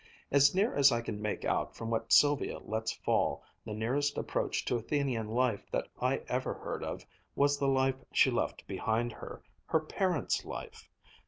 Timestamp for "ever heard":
6.27-6.83